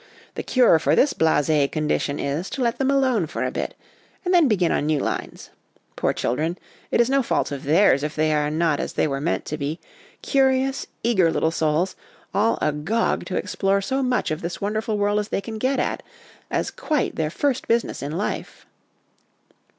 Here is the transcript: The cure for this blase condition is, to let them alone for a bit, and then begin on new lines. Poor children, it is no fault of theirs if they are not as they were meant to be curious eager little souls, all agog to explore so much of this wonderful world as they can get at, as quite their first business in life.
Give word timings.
The 0.33 0.41
cure 0.41 0.79
for 0.79 0.95
this 0.95 1.13
blase 1.13 1.69
condition 1.71 2.17
is, 2.19 2.49
to 2.49 2.63
let 2.63 2.79
them 2.79 2.89
alone 2.89 3.27
for 3.27 3.43
a 3.43 3.51
bit, 3.51 3.75
and 4.25 4.33
then 4.33 4.47
begin 4.47 4.71
on 4.71 4.87
new 4.87 4.97
lines. 4.97 5.51
Poor 5.95 6.11
children, 6.11 6.57
it 6.89 6.99
is 6.99 7.07
no 7.07 7.21
fault 7.21 7.51
of 7.51 7.65
theirs 7.65 8.01
if 8.01 8.15
they 8.15 8.33
are 8.33 8.49
not 8.49 8.79
as 8.79 8.93
they 8.93 9.07
were 9.07 9.21
meant 9.21 9.45
to 9.45 9.59
be 9.59 9.79
curious 10.23 10.87
eager 11.03 11.29
little 11.31 11.51
souls, 11.51 11.95
all 12.33 12.57
agog 12.63 13.25
to 13.25 13.35
explore 13.37 13.79
so 13.79 14.01
much 14.01 14.31
of 14.31 14.41
this 14.41 14.59
wonderful 14.59 14.97
world 14.97 15.19
as 15.19 15.27
they 15.27 15.39
can 15.39 15.59
get 15.59 15.77
at, 15.77 16.01
as 16.49 16.71
quite 16.71 17.13
their 17.15 17.29
first 17.29 17.67
business 17.67 18.01
in 18.01 18.11
life. 18.17 18.65